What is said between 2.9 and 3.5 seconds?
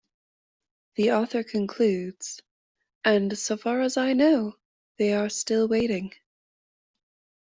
And